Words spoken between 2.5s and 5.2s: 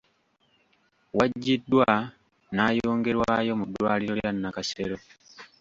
n’ayongerwayo mu ddwaliro lya Nakasero.